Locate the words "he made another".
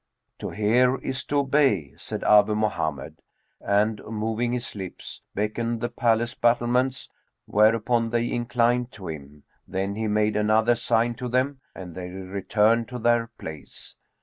9.93-10.73